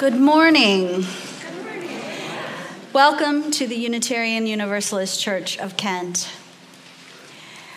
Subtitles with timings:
[0.00, 1.04] Good morning.
[2.94, 6.26] Welcome to the Unitarian Universalist Church of Kent.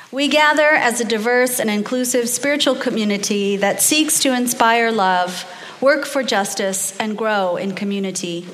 [0.10, 5.44] We gather as a diverse and inclusive spiritual community that seeks to inspire love,
[5.82, 8.48] work for justice, and grow in community.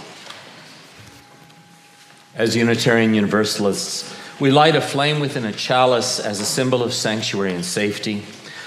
[2.34, 7.54] As Unitarian Universalists, we light a flame within a chalice as a symbol of sanctuary
[7.54, 8.24] and safety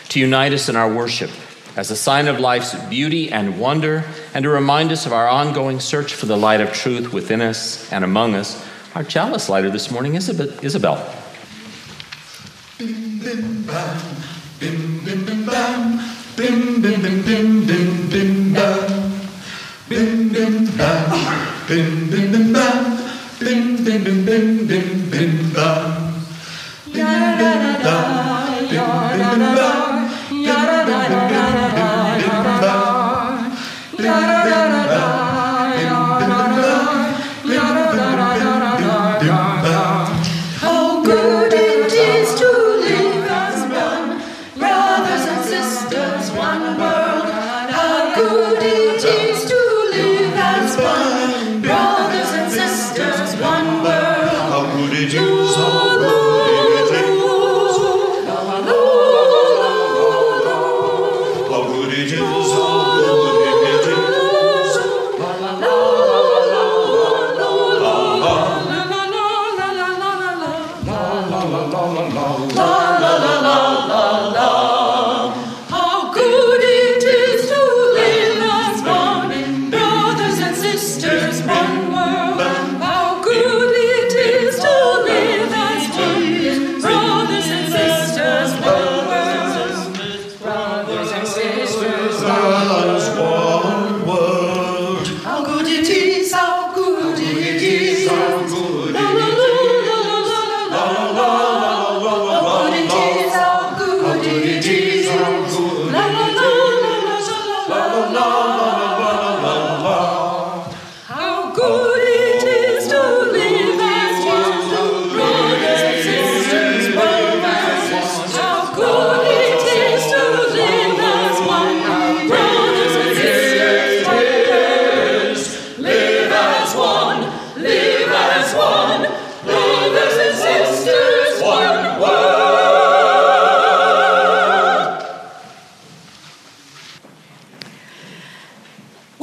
[0.08, 1.30] to unite us in our worship
[1.78, 5.80] as a sign of life's beauty and wonder, and to remind us of our ongoing
[5.80, 9.92] search for the light of truth within us and among us, our chalice lighter this
[9.92, 10.28] morning is
[10.64, 10.98] Isabel.
[12.80, 14.02] Bim, bim, bam.
[14.59, 16.00] Bim, bim, bim, bam.
[16.36, 19.11] Bim, bim, bim, bim, bim, bam.
[19.88, 21.67] Bim, bim, bam.
[21.67, 22.98] Bim, bim, bim, bam.
[23.39, 26.14] Bim, bim, bim, bim, bim, bam.
[26.92, 27.05] Bim,
[27.38, 28.67] bim, bam.
[28.67, 29.97] Bim, bim,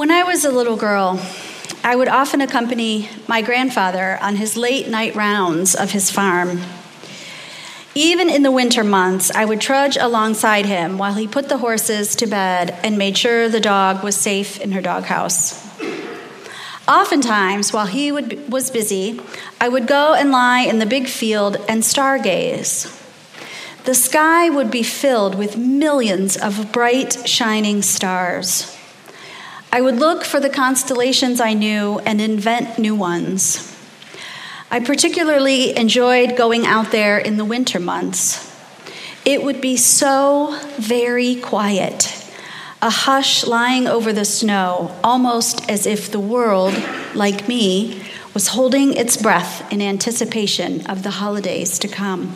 [0.07, 1.19] bim, a little girl,
[1.83, 6.61] I would often accompany my grandfather on his late night rounds of his farm.
[7.95, 12.15] Even in the winter months, I would trudge alongside him while he put the horses
[12.17, 15.63] to bed and made sure the dog was safe in her doghouse.
[16.87, 19.19] Oftentimes, while he would, was busy,
[19.59, 22.91] I would go and lie in the big field and stargaze.
[23.85, 28.74] The sky would be filled with millions of bright, shining stars.
[29.75, 33.75] I would look for the constellations I knew and invent new ones.
[34.71, 38.57] I particularly enjoyed going out there in the winter months.
[39.25, 42.25] It would be so very quiet,
[42.81, 46.73] a hush lying over the snow, almost as if the world,
[47.13, 48.01] like me,
[48.33, 52.33] was holding its breath in anticipation of the holidays to come.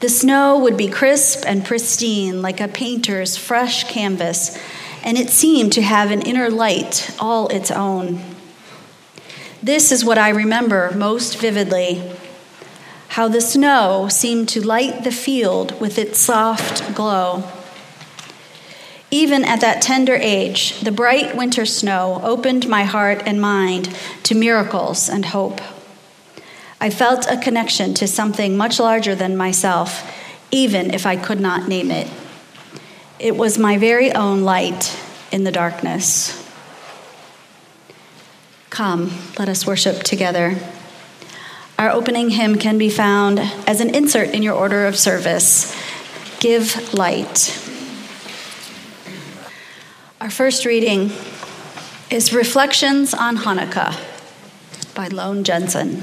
[0.00, 4.58] The snow would be crisp and pristine, like a painter's fresh canvas
[5.02, 8.20] and it seemed to have an inner light all its own.
[9.62, 12.16] This is what I remember most vividly
[13.10, 17.42] how the snow seemed to light the field with its soft glow.
[19.10, 23.92] Even at that tender age, the bright winter snow opened my heart and mind
[24.22, 25.60] to miracles and hope.
[26.80, 30.08] I felt a connection to something much larger than myself,
[30.52, 32.06] even if I could not name it.
[33.20, 34.98] It was my very own light
[35.30, 36.42] in the darkness.
[38.70, 40.56] Come, let us worship together.
[41.78, 45.76] Our opening hymn can be found as an insert in your order of service
[46.38, 47.54] Give Light.
[50.22, 51.12] Our first reading
[52.08, 54.00] is Reflections on Hanukkah
[54.94, 56.02] by Lone Jensen.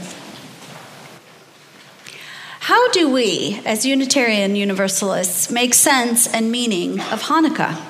[2.68, 7.82] How do we, as Unitarian Universalists, make sense and meaning of Hanukkah?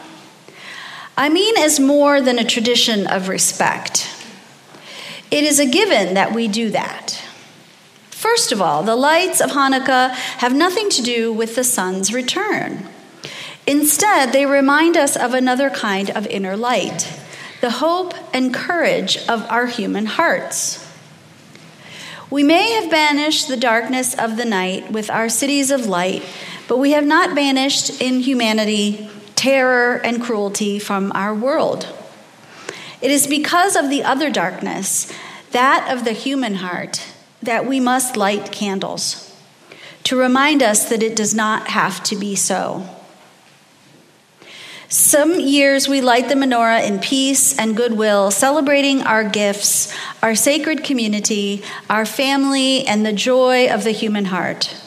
[1.18, 4.08] I mean, as more than a tradition of respect.
[5.32, 7.20] It is a given that we do that.
[8.12, 12.88] First of all, the lights of Hanukkah have nothing to do with the sun's return.
[13.66, 17.20] Instead, they remind us of another kind of inner light
[17.62, 20.87] the hope and courage of our human hearts.
[22.30, 26.24] We may have banished the darkness of the night with our cities of light,
[26.68, 31.88] but we have not banished in humanity terror and cruelty from our world.
[33.02, 35.12] It is because of the other darkness,
[35.52, 37.06] that of the human heart,
[37.42, 39.24] that we must light candles
[40.04, 42.90] to remind us that it does not have to be so.
[44.90, 49.94] Some years we light the menorah in peace and goodwill, celebrating our gifts,
[50.24, 54.82] our sacred community, our family, and the joy of the human heart.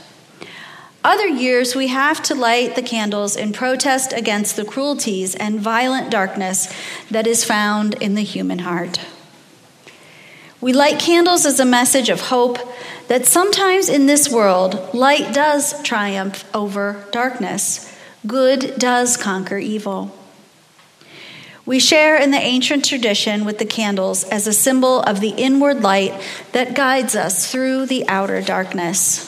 [1.04, 6.10] Other years we have to light the candles in protest against the cruelties and violent
[6.10, 6.72] darkness
[7.10, 9.00] that is found in the human heart.
[10.62, 12.58] We light candles as a message of hope
[13.08, 17.89] that sometimes in this world, light does triumph over darkness
[18.26, 20.14] Good does conquer evil.
[21.64, 25.82] We share in the ancient tradition with the candles as a symbol of the inward
[25.82, 26.20] light
[26.52, 29.26] that guides us through the outer darkness.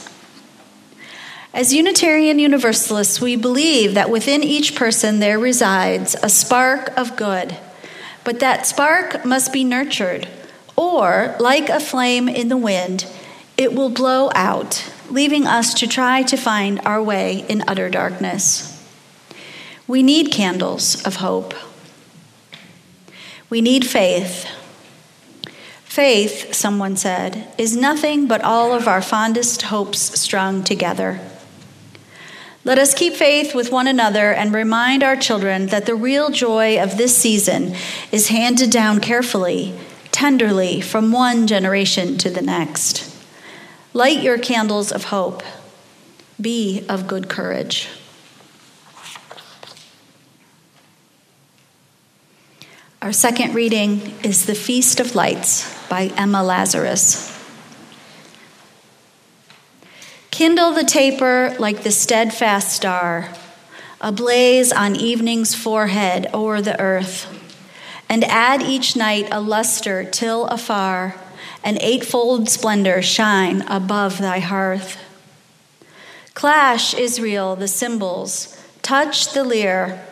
[1.55, 7.57] As Unitarian Universalists, we believe that within each person there resides a spark of good,
[8.25, 10.29] but that spark must be nurtured,
[10.77, 13.07] or, like a flame in the wind,
[13.57, 18.72] it will blow out, leaving us to try to find our way in utter darkness.
[19.87, 21.55] We need candles of hope.
[23.51, 24.47] We need faith.
[25.85, 31.21] Faith, someone said, is nothing but all of our fondest hopes strung together.
[32.65, 36.81] Let us keep faith with one another and remind our children that the real joy
[36.81, 37.75] of this season
[38.13, 39.79] is handed down carefully,
[40.13, 43.13] tenderly, from one generation to the next.
[43.93, 45.43] Light your candles of hope.
[46.41, 47.89] Be of good courage.
[53.03, 57.37] Our second reading is The Feast of Lights by Emma Lazarus.
[60.31, 63.31] Kindle the taper like the steadfast star,
[64.01, 67.27] ablaze on evening's forehead o'er the earth,
[68.09, 71.17] and add each night a luster till afar,
[71.65, 74.97] an eightfold splendor shine above thy hearth.
[76.35, 80.07] Clash, Israel, the cymbals, touch the lyre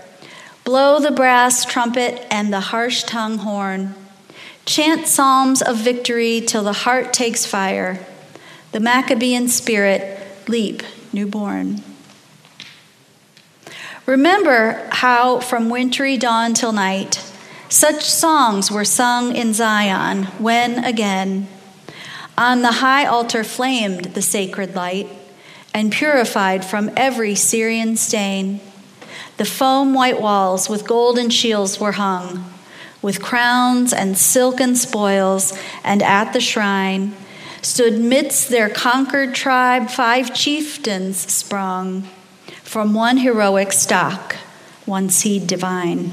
[0.70, 3.92] Blow the brass trumpet and the harsh tongue horn.
[4.64, 8.06] Chant psalms of victory till the heart takes fire.
[8.70, 11.82] The Maccabean spirit leap newborn.
[14.06, 17.16] Remember how from wintry dawn till night,
[17.68, 21.48] such songs were sung in Zion when again
[22.38, 25.08] on the high altar flamed the sacred light
[25.74, 28.60] and purified from every Syrian stain.
[29.40, 32.44] The foam white walls with golden shields were hung,
[33.00, 37.14] with crowns and silken spoils, and at the shrine
[37.62, 42.02] stood midst their conquered tribe five chieftains sprung
[42.62, 44.36] from one heroic stock,
[44.84, 46.10] one seed divine.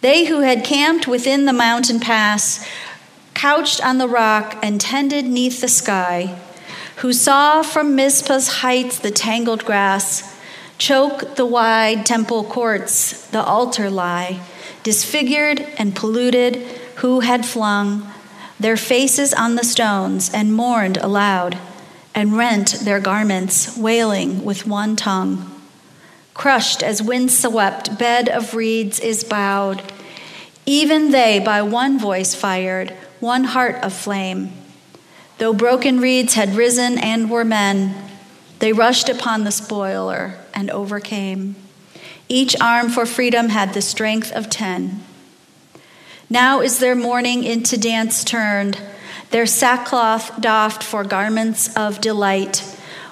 [0.00, 2.68] They who had camped within the mountain pass,
[3.32, 6.36] couched on the rock and tended neath the sky,
[6.96, 10.29] who saw from Mizpah's heights the tangled grass,
[10.80, 14.40] choke the wide temple courts, the altar lie,
[14.82, 16.56] disfigured and polluted,
[16.96, 18.10] who had flung
[18.58, 21.56] their faces on the stones and mourned aloud,
[22.14, 25.60] and rent their garments, wailing with one tongue.
[26.32, 29.82] Crushed as wind-swept bed of reeds is bowed,
[30.64, 34.50] even they by one voice fired, one heart of flame.
[35.36, 38.09] Though broken reeds had risen and were men,
[38.60, 41.56] they rushed upon the spoiler and overcame.
[42.28, 45.02] Each arm for freedom had the strength of ten.
[46.30, 48.80] Now is their mourning into dance turned,
[49.30, 52.64] their sackcloth doffed for garments of delight.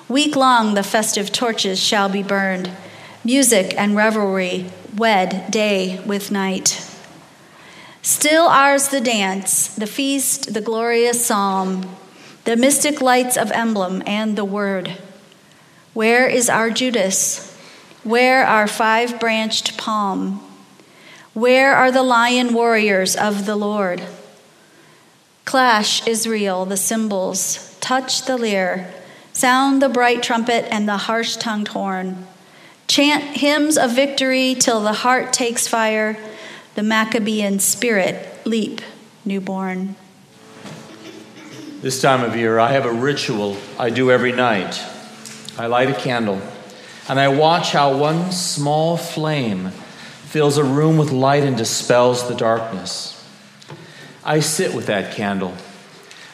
[0.08, 2.70] Week long the festive torches shall be burned,
[3.24, 6.84] music and revelry wed day with night.
[8.02, 11.96] Still ours the dance, the feast, the glorious psalm
[12.48, 14.96] the mystic lights of emblem and the word.
[15.98, 17.52] Where is our Judas?
[18.04, 20.40] Where our five branched palm?
[21.34, 24.04] Where are the lion warriors of the Lord?
[25.44, 28.94] Clash, Israel, the cymbals, touch the lyre,
[29.32, 32.28] sound the bright trumpet and the harsh tongued horn.
[32.86, 36.16] Chant hymns of victory till the heart takes fire,
[36.76, 38.82] the Maccabean spirit leap
[39.24, 39.96] newborn.
[41.82, 44.80] This time of year, I have a ritual I do every night.
[45.58, 46.40] I light a candle
[47.08, 49.70] and I watch how one small flame
[50.28, 53.14] fills a room with light and dispels the darkness.
[54.24, 55.54] I sit with that candle.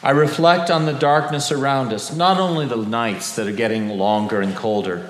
[0.03, 4.41] I reflect on the darkness around us, not only the nights that are getting longer
[4.41, 5.09] and colder,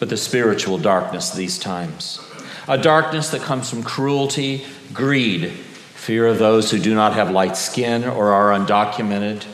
[0.00, 2.18] but the spiritual darkness these times.
[2.66, 7.56] A darkness that comes from cruelty, greed, fear of those who do not have light
[7.56, 9.44] skin or are undocumented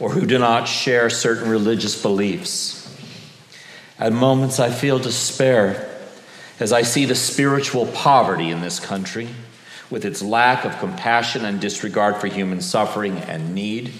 [0.00, 2.81] or who do not share certain religious beliefs.
[4.02, 5.88] At moments, I feel despair
[6.58, 9.28] as I see the spiritual poverty in this country,
[9.90, 13.92] with its lack of compassion and disregard for human suffering and need,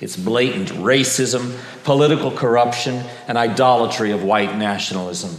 [0.00, 5.36] its blatant racism, political corruption, and idolatry of white nationalism.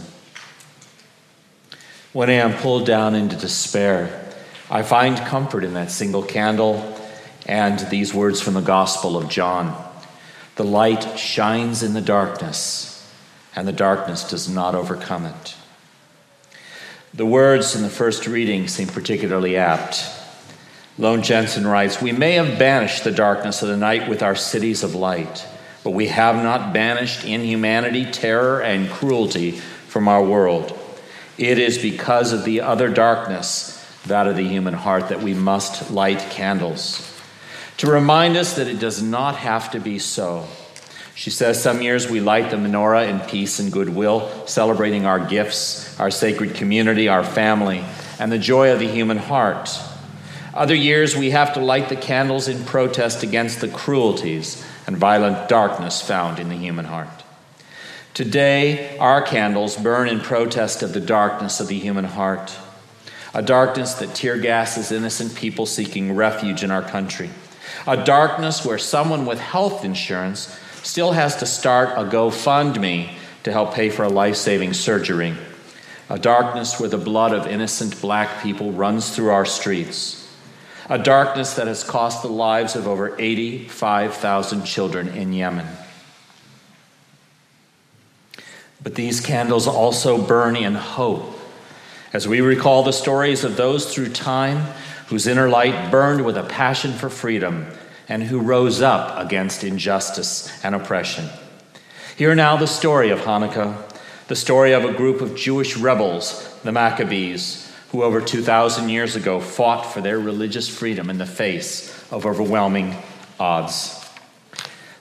[2.12, 4.24] When I am pulled down into despair,
[4.70, 6.96] I find comfort in that single candle
[7.46, 9.76] and these words from the Gospel of John.
[10.54, 12.91] The light shines in the darkness,
[13.54, 15.54] and the darkness does not overcome it.
[17.14, 20.04] The words in the first reading seem particularly apt.
[20.98, 24.82] Lone Jensen writes We may have banished the darkness of the night with our cities
[24.82, 25.46] of light,
[25.84, 30.78] but we have not banished inhumanity, terror, and cruelty from our world.
[31.38, 35.90] It is because of the other darkness, that of the human heart, that we must
[35.90, 37.12] light candles
[37.78, 40.46] to remind us that it does not have to be so.
[41.14, 45.98] She says some years we light the menorah in peace and goodwill, celebrating our gifts,
[46.00, 47.84] our sacred community, our family,
[48.18, 49.70] and the joy of the human heart.
[50.54, 55.48] Other years we have to light the candles in protest against the cruelties and violent
[55.48, 57.08] darkness found in the human heart.
[58.14, 62.56] Today, our candles burn in protest of the darkness of the human heart,
[63.32, 67.30] a darkness that tear gases innocent people seeking refuge in our country
[67.86, 73.74] a darkness where someone with health insurance still has to start a GoFundMe to help
[73.74, 75.34] pay for a life saving surgery,
[76.08, 80.28] a darkness where the blood of innocent black people runs through our streets,
[80.88, 85.66] a darkness that has cost the lives of over 85,000 children in Yemen.
[88.82, 91.38] But these candles also burn in hope.
[92.12, 94.74] As we recall the stories of those through time
[95.06, 97.66] whose inner light burned with a passion for freedom
[98.08, 101.28] and who rose up against injustice and oppression.
[102.16, 103.76] Hear now the story of Hanukkah,
[104.28, 109.40] the story of a group of Jewish rebels, the Maccabees, who over 2,000 years ago
[109.40, 112.96] fought for their religious freedom in the face of overwhelming
[113.38, 113.98] odds.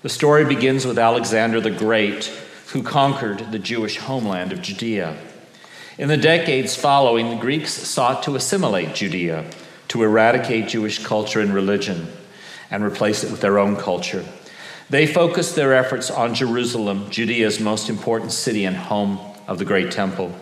[0.01, 2.25] The story begins with Alexander the Great,
[2.67, 5.17] who conquered the Jewish homeland of Judea.
[5.97, 9.45] In the decades following, the Greeks sought to assimilate Judea
[9.89, 12.07] to eradicate Jewish culture and religion
[12.71, 14.25] and replace it with their own culture.
[14.89, 19.91] They focused their efforts on Jerusalem, Judea's most important city and home of the Great
[19.91, 20.33] Temple.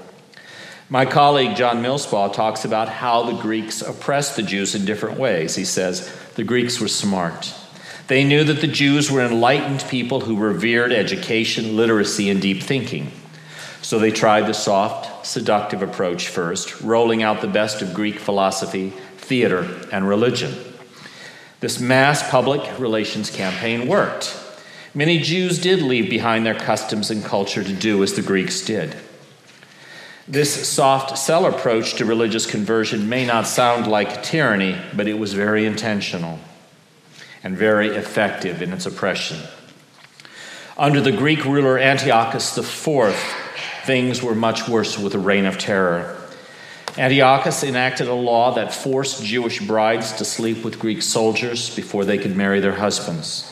[0.91, 5.55] My colleague John Millspaugh talks about how the Greeks oppressed the Jews in different ways.
[5.55, 7.53] He says the Greeks were smart.
[8.07, 13.11] They knew that the Jews were enlightened people who revered education, literacy, and deep thinking.
[13.83, 18.89] So they tried the soft, seductive approach first, rolling out the best of Greek philosophy,
[19.17, 20.55] theater, and religion.
[21.59, 24.37] This mass public relations campaign worked.
[24.93, 28.95] Many Jews did leave behind their customs and culture to do as the Greeks did.
[30.27, 35.33] This soft sell approach to religious conversion may not sound like tyranny, but it was
[35.33, 36.39] very intentional
[37.43, 39.39] and very effective in its oppression.
[40.77, 43.15] Under the Greek ruler Antiochus IV,
[43.85, 46.18] things were much worse with the reign of terror.
[46.97, 52.17] Antiochus enacted a law that forced Jewish brides to sleep with Greek soldiers before they
[52.17, 53.49] could marry their husbands.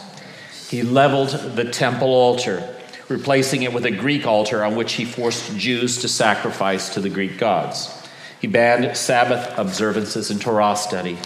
[0.70, 2.76] He leveled the temple altar,
[3.08, 7.10] replacing it with a Greek altar on which he forced Jews to sacrifice to the
[7.10, 7.94] Greek gods.
[8.42, 11.18] He banned Sabbath observances and Torah study.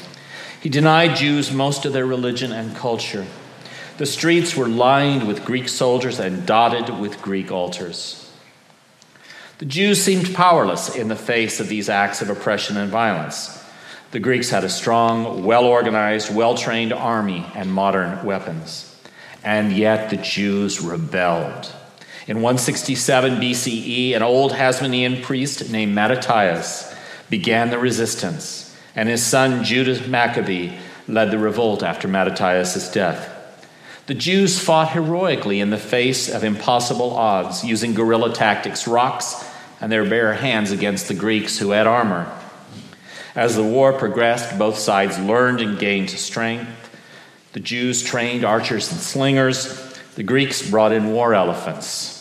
[0.61, 3.25] He denied Jews most of their religion and culture.
[3.97, 8.20] The streets were lined with Greek soldiers and dotted with Greek altars.
[9.61, 13.63] The Jews seemed powerless in the face of these acts of oppression and violence.
[14.09, 18.99] The Greeks had a strong, well organized, well trained army and modern weapons.
[19.43, 21.71] And yet the Jews rebelled.
[22.25, 26.95] In 167 BCE, an old Hasmonean priest named Mattathias
[27.29, 30.75] began the resistance, and his son Judah Maccabee
[31.07, 33.29] led the revolt after Mattathias' death.
[34.07, 39.49] The Jews fought heroically in the face of impossible odds, using guerrilla tactics, rocks,
[39.81, 42.31] and their bare hands against the Greeks who had armor.
[43.35, 46.69] As the war progressed, both sides learned and gained strength.
[47.53, 52.17] The Jews trained archers and slingers, the Greeks brought in war elephants.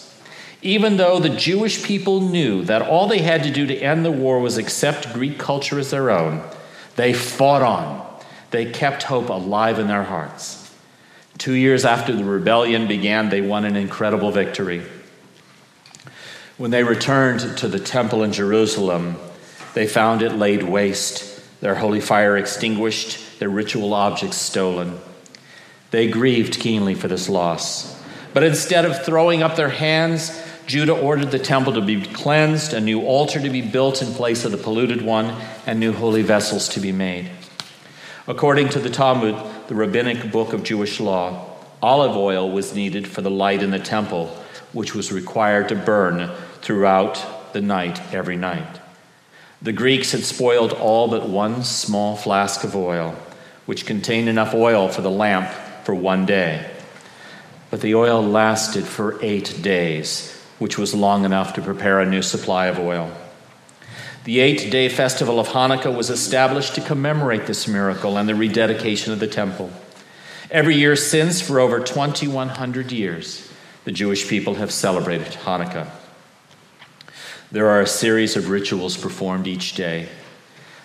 [0.62, 4.10] Even though the Jewish people knew that all they had to do to end the
[4.10, 6.42] war was accept Greek culture as their own,
[6.96, 8.06] they fought on.
[8.50, 10.74] They kept hope alive in their hearts.
[11.38, 14.82] Two years after the rebellion began, they won an incredible victory.
[16.60, 19.16] When they returned to the temple in Jerusalem,
[19.72, 24.98] they found it laid waste, their holy fire extinguished, their ritual objects stolen.
[25.90, 27.98] They grieved keenly for this loss.
[28.34, 32.80] But instead of throwing up their hands, Judah ordered the temple to be cleansed, a
[32.82, 36.68] new altar to be built in place of the polluted one, and new holy vessels
[36.68, 37.30] to be made.
[38.28, 39.34] According to the Talmud,
[39.68, 43.78] the rabbinic book of Jewish law, olive oil was needed for the light in the
[43.78, 44.26] temple,
[44.74, 46.30] which was required to burn
[46.62, 48.80] throughout the night every night.
[49.62, 53.14] The Greeks had spoiled all but one small flask of oil,
[53.66, 55.50] which contained enough oil for the lamp
[55.84, 56.70] for one day.
[57.70, 62.22] But the oil lasted for eight days, which was long enough to prepare a new
[62.22, 63.12] supply of oil.
[64.24, 69.12] The eight day festival of Hanukkah was established to commemorate this miracle and the rededication
[69.12, 69.70] of the temple.
[70.50, 73.48] Every year since, for over 2,100 years,
[73.84, 75.90] the Jewish people have celebrated Hanukkah.
[77.52, 80.08] There are a series of rituals performed each day.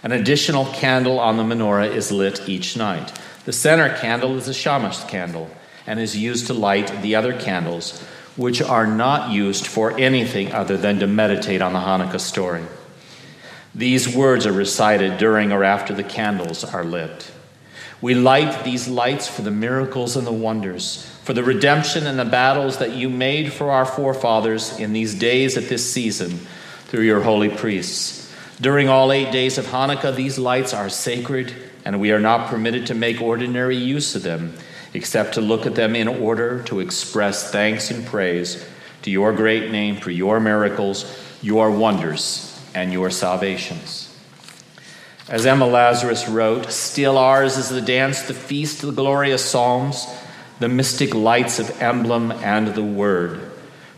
[0.02, 3.14] An additional candle on the menorah is lit each night.
[3.46, 5.52] The center candle is a shamash candle
[5.86, 8.02] and is used to light the other candles,
[8.36, 12.64] which are not used for anything other than to meditate on the Hanukkah story.
[13.76, 17.32] These words are recited during or after the candles are lit.
[18.02, 22.26] We light these lights for the miracles and the wonders, for the redemption and the
[22.26, 26.40] battles that you made for our forefathers in these days at this season
[26.96, 28.34] through your holy priests.
[28.62, 31.54] During all eight days of Hanukkah, these lights are sacred,
[31.84, 34.54] and we are not permitted to make ordinary use of them,
[34.94, 38.66] except to look at them in order to express thanks and praise
[39.02, 41.04] to your great name for your miracles,
[41.42, 44.18] your wonders, and your salvations.
[45.28, 50.08] As Emma Lazarus wrote, still ours is the dance, the feast, the glorious psalms,
[50.62, 53.42] the mystic lights of emblem and the word.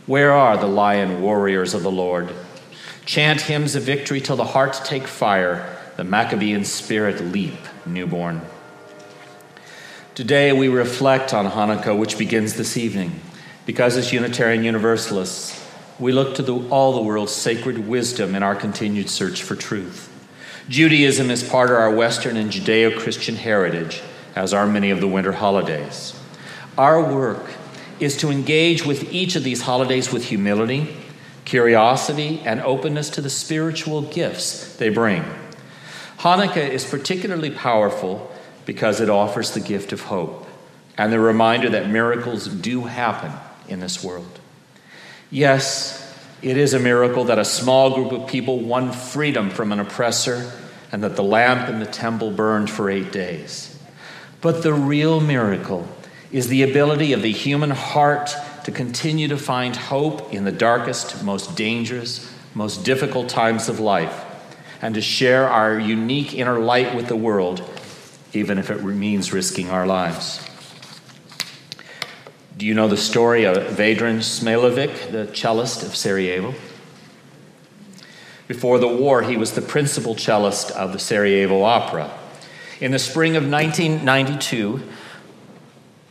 [0.06, 2.34] Where are the lion warriors of the Lord?
[3.08, 8.42] Chant hymns of victory till the heart take fire, the Maccabean spirit leap newborn.
[10.14, 13.18] Today we reflect on Hanukkah, which begins this evening,
[13.64, 15.66] because as Unitarian Universalists,
[15.98, 20.12] we look to the, all the world's sacred wisdom in our continued search for truth.
[20.68, 24.02] Judaism is part of our Western and Judeo Christian heritage,
[24.36, 26.12] as are many of the winter holidays.
[26.76, 27.54] Our work
[28.00, 30.94] is to engage with each of these holidays with humility
[31.48, 35.24] curiosity, and openness to the spiritual gifts they bring.
[36.18, 38.30] Hanukkah is particularly powerful
[38.66, 40.46] because it offers the gift of hope
[40.98, 43.32] and the reminder that miracles do happen
[43.66, 44.40] in this world.
[45.30, 46.04] Yes,
[46.42, 50.52] it is a miracle that a small group of people won freedom from an oppressor
[50.92, 53.78] and that the lamp in the temple burned for eight days.
[54.42, 55.88] But the real miracle
[56.30, 58.34] is the ability of the human heart
[58.68, 64.26] to continue to find hope in the darkest, most dangerous, most difficult times of life,
[64.82, 67.62] and to share our unique inner light with the world,
[68.34, 70.46] even if it means risking our lives.
[72.58, 76.54] Do you know the story of Vedran Smilovic, the cellist of Sarajevo?
[78.48, 82.10] Before the war, he was the principal cellist of the Sarajevo Opera.
[82.82, 84.82] In the spring of 1992,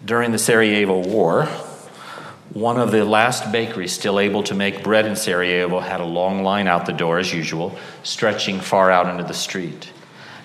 [0.03, 1.47] during the Sarajevo War,
[2.59, 6.41] one of the last bakeries still able to make bread in Sarajevo had a long
[6.41, 9.91] line out the door, as usual, stretching far out into the street.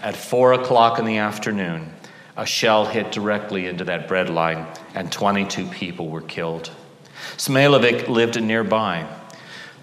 [0.03, 1.91] At four o'clock in the afternoon,
[2.37, 6.71] A shell hit directly into that bread line, and 22 people were killed.
[7.39, 9.07] Smilovic lived nearby.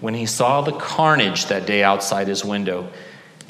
[0.00, 2.90] When he saw the carnage that day outside his window,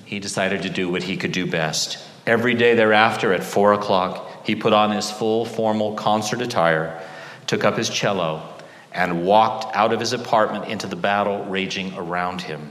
[0.06, 1.98] he decided to do what he could do best.
[2.26, 6.98] Every day thereafter, at four o'clock, he put on his full formal concert attire,
[7.46, 8.50] took up his cello,
[8.92, 12.70] and walked out of his apartment into the battle raging around him.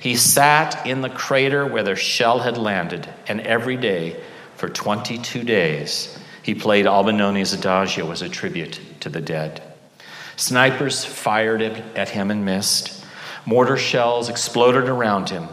[0.00, 4.18] He sat in the crater where the shell had landed, and every day
[4.56, 9.62] for 22 days he played Albinoni's Adagio as a tribute to the dead.
[10.36, 13.04] Snipers fired at him and missed.
[13.44, 15.48] Mortar shells exploded around him.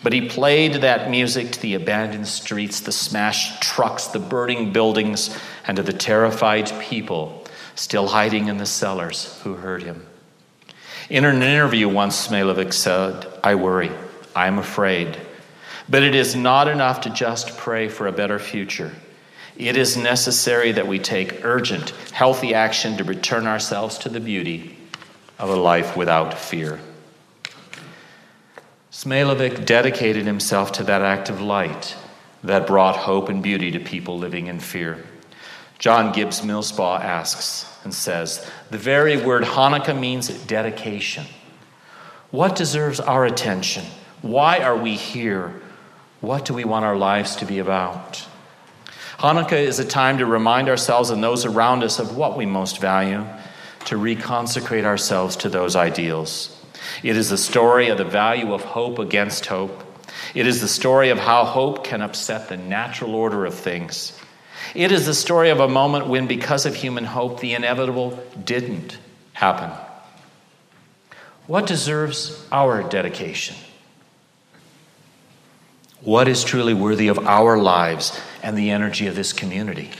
[0.00, 5.36] But he played that music to the abandoned streets, the smashed trucks, the burning buildings,
[5.66, 7.44] and to the terrified people
[7.78, 10.04] still hiding in the cellars who heard him.
[11.08, 13.92] In an interview once, Smilovic said, I worry,
[14.34, 15.16] I'm afraid.
[15.88, 18.92] But it is not enough to just pray for a better future.
[19.56, 24.76] It is necessary that we take urgent, healthy action to return ourselves to the beauty
[25.38, 26.80] of a life without fear.
[28.90, 31.94] Smilovic dedicated himself to that act of light
[32.42, 35.04] that brought hope and beauty to people living in fear.
[35.78, 41.24] John Gibbs Millspaugh asks and says, The very word Hanukkah means dedication.
[42.30, 43.84] What deserves our attention?
[44.20, 45.62] Why are we here?
[46.20, 48.26] What do we want our lives to be about?
[49.18, 52.80] Hanukkah is a time to remind ourselves and those around us of what we most
[52.80, 53.24] value,
[53.84, 56.54] to reconsecrate ourselves to those ideals.
[57.02, 59.84] It is the story of the value of hope against hope.
[60.34, 64.18] It is the story of how hope can upset the natural order of things.
[64.74, 68.98] It is the story of a moment when, because of human hope, the inevitable didn't
[69.32, 69.70] happen.
[71.46, 73.56] What deserves our dedication?
[76.00, 79.90] What is truly worthy of our lives and the energy of this community?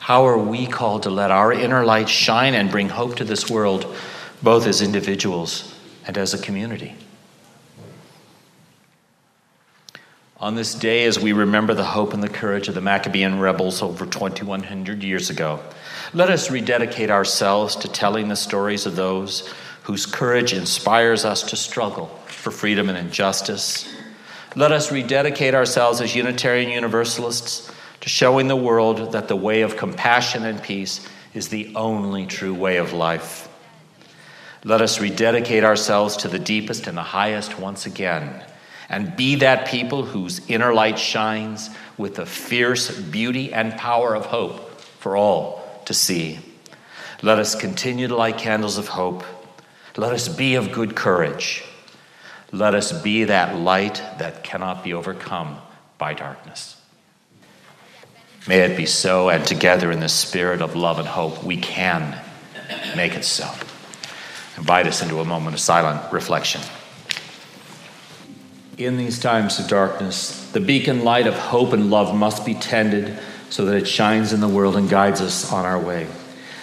[0.00, 3.48] How are we called to let our inner light shine and bring hope to this
[3.48, 3.94] world,
[4.42, 5.74] both as individuals
[6.06, 6.96] and as a community?
[10.40, 13.82] On this day, as we remember the hope and the courage of the Maccabean rebels
[13.82, 15.60] over 2,100 years ago,
[16.14, 19.46] let us rededicate ourselves to telling the stories of those
[19.82, 23.86] whose courage inspires us to struggle for freedom and injustice.
[24.56, 29.76] Let us rededicate ourselves as Unitarian Universalists to showing the world that the way of
[29.76, 33.46] compassion and peace is the only true way of life.
[34.64, 38.42] Let us rededicate ourselves to the deepest and the highest once again
[38.90, 44.26] and be that people whose inner light shines with the fierce beauty and power of
[44.26, 46.40] hope for all to see.
[47.22, 49.24] Let us continue to light candles of hope.
[49.96, 51.62] Let us be of good courage.
[52.50, 55.58] Let us be that light that cannot be overcome
[55.96, 56.76] by darkness.
[58.48, 62.18] May it be so, and together in the spirit of love and hope, we can
[62.96, 63.48] make it so.
[64.56, 66.62] Invite us into a moment of silent reflection.
[68.80, 73.18] In these times of darkness, the beacon light of hope and love must be tended
[73.50, 76.06] so that it shines in the world and guides us on our way.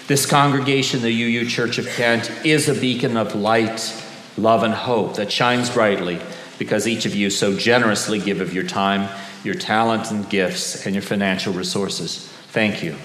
[0.08, 3.94] This congregation, the UU Church of Kent, is a beacon of light
[4.36, 6.20] love, and hope that shines brightly
[6.58, 10.96] because each of you so generously give of your time, your talent and gifts, and
[10.96, 12.28] your financial resources.
[12.48, 12.96] Thank you.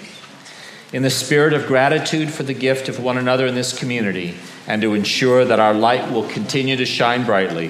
[0.91, 4.33] In the spirit of gratitude for the gift of one another in this community,
[4.65, 7.69] and to ensure that our light will continue to shine brightly,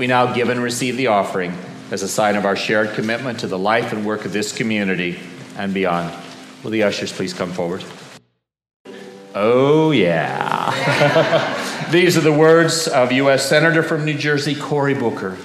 [0.00, 1.52] we now give and receive the offering
[1.90, 5.18] as a sign of our shared commitment to the life and work of this community
[5.58, 6.10] and beyond.
[6.64, 7.84] Will the ushers please come forward?
[9.34, 10.70] Oh, yeah.
[11.90, 13.46] These are the words of U.S.
[13.46, 15.36] Senator from New Jersey, Cory Booker.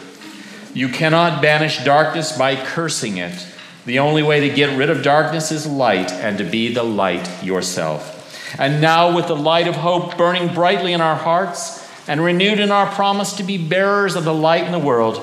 [0.73, 3.45] You cannot banish darkness by cursing it.
[3.85, 7.43] The only way to get rid of darkness is light, and to be the light
[7.43, 8.57] yourself.
[8.57, 12.71] And now, with the light of hope burning brightly in our hearts and renewed in
[12.71, 15.19] our promise to be bearers of the light in the world,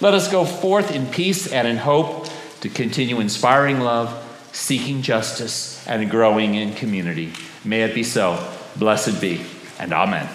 [0.00, 2.28] let us go forth in peace and in hope
[2.60, 4.22] to continue inspiring love,
[4.52, 7.32] seeking justice, and growing in community.
[7.64, 8.52] May it be so.
[8.76, 9.44] Blessed be,
[9.78, 10.28] and amen.